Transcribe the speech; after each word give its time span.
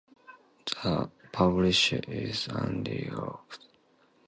The 0.81 1.11
publisher 1.31 1.99
is 2.07 2.47
Andy 2.47 3.11
Oakes. 3.13 3.59